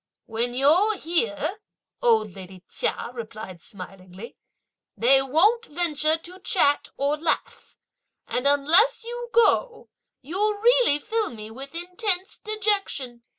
"When 0.25 0.55
you're 0.55 0.97
here," 0.97 1.59
old 2.01 2.35
lady 2.35 2.63
Chia 2.67 3.11
replied 3.13 3.61
smilingly, 3.61 4.35
"they 4.97 5.21
won't 5.21 5.67
venture 5.67 6.17
to 6.17 6.39
chat 6.39 6.89
or 6.97 7.17
laugh; 7.17 7.77
and 8.27 8.47
unless 8.47 9.03
you 9.03 9.29
go, 9.31 9.89
you'll 10.23 10.55
really 10.55 10.97
fill 10.97 11.29
me 11.29 11.51
with 11.51 11.75
intense 11.75 12.39
dejection! 12.39 13.21